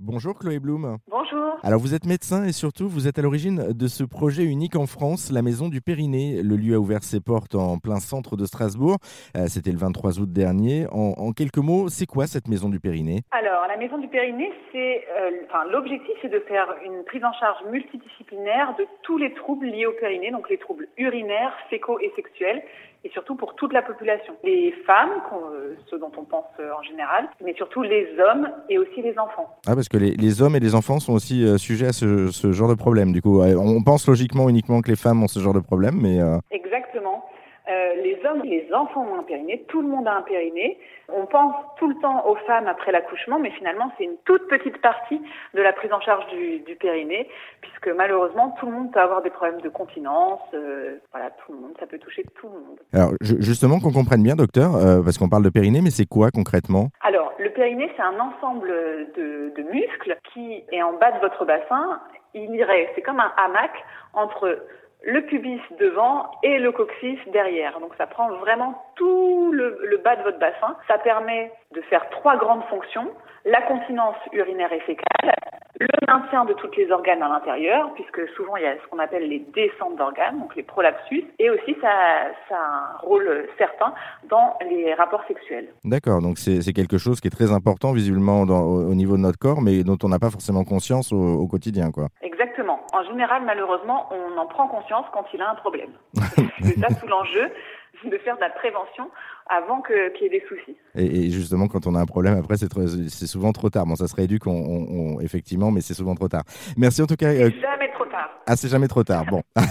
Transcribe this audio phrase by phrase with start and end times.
[0.00, 0.98] Bonjour Chloé Blum.
[1.08, 1.56] Bonjour.
[1.62, 4.86] Alors vous êtes médecin et surtout vous êtes à l'origine de ce projet unique en
[4.86, 6.42] France, la Maison du Périnée.
[6.42, 8.96] Le lieu a ouvert ses portes en plein centre de Strasbourg.
[9.36, 10.86] Euh, C'était le 23 août dernier.
[10.90, 13.22] En, en quelques mots, c'est quoi cette Maison du Périnée?
[13.30, 17.32] Alors, la maison du périnée, c'est, euh, enfin, l'objectif, c'est de faire une prise en
[17.32, 22.12] charge multidisciplinaire de tous les troubles liés au périnée, donc les troubles urinaires, fécaux et
[22.16, 22.62] sexuels,
[23.04, 24.34] et surtout pour toute la population.
[24.44, 25.10] Les femmes,
[25.52, 29.58] euh, ceux dont on pense en général, mais surtout les hommes et aussi les enfants.
[29.66, 32.30] Ah parce que les, les hommes et les enfants sont aussi euh, sujets à ce,
[32.30, 33.12] ce genre de problème.
[33.12, 36.20] Du coup, on pense logiquement uniquement que les femmes ont ce genre de problème, mais
[36.20, 37.24] euh, Exactement.
[37.66, 40.78] Euh, les hommes et les enfants ont un périnée, tout le monde a un périnée.
[41.08, 44.82] On pense tout le temps aux femmes après l'accouchement, mais finalement c'est une toute petite
[44.82, 45.18] partie
[45.54, 47.26] de la prise en charge du, du périnée,
[47.62, 50.40] puisque malheureusement tout le monde peut avoir des problèmes de continence.
[50.52, 52.78] euh, voilà, tout le monde, ça peut toucher tout le monde.
[52.92, 56.06] alors ju- justement qu'on comprenne bien, docteur, euh, parce qu'on parle de périnée, mais c'est
[56.06, 56.88] quoi concrètement?
[57.00, 57.23] Alors,
[57.54, 58.68] périnée, c'est un ensemble
[59.14, 62.00] de, de muscles qui est en bas de votre bassin.
[62.34, 63.70] Il irait, c'est comme un hamac
[64.12, 64.58] entre
[65.02, 67.78] le pubis devant et le coccyx derrière.
[67.80, 70.76] Donc, ça prend vraiment tout le, le bas de votre bassin.
[70.88, 73.10] Ça permet de faire trois grandes fonctions
[73.44, 75.34] la continence urinaire et fécale,
[75.80, 78.98] le maintien de tous les organes à l'intérieur, puisque souvent il y a ce qu'on
[78.98, 81.90] appelle les descentes d'organes, donc les prolapsus, et aussi ça,
[82.48, 83.92] ça a un rôle certain
[84.28, 85.68] dans les rapports sexuels.
[85.84, 89.22] D'accord, donc c'est quelque chose qui est très important visiblement dans- au, au niveau de
[89.22, 92.08] notre corps, mais dont on n'a pas forcément conscience au, au quotidien, quoi.
[92.22, 92.80] Exactement.
[92.92, 95.90] En général, malheureusement, on en prend conscience quand il a un problème.
[96.62, 97.50] C'est ça tout l'enjeu,
[98.10, 99.10] de faire de la prévention
[99.48, 100.76] avant que- qu'il y ait des soucis.
[100.94, 103.86] Et, et justement, quand on a un problème, après, c'est souvent trop tard.
[103.86, 106.44] Bon, ça se rééduque, on, on- on- effectivement, mais c'est souvent trop tard.
[106.76, 107.28] Merci en tout cas.
[107.28, 108.30] euh, Jamais trop tard.
[108.46, 109.24] ah, c'est jamais trop tard.
[109.30, 109.42] Bon.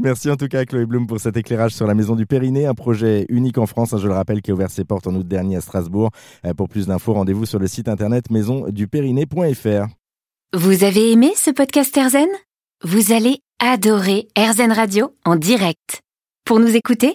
[0.00, 2.74] Merci en tout cas, Chloé Blum, pour cet éclairage sur la Maison du Périnée, un
[2.74, 5.26] projet unique en France, hein, je le rappelle, qui a ouvert ses portes en août
[5.26, 6.10] dernier à Strasbourg.
[6.44, 9.86] Euh, pour plus d'infos, rendez-vous sur le site internet maisondupériné.fr.
[10.54, 12.28] Vous avez aimé ce podcast Airzen?
[12.84, 16.00] Vous allez adorer Airzen Radio en direct.
[16.44, 17.14] Pour nous écouter,